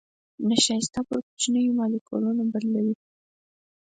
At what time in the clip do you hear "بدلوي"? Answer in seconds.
2.53-2.95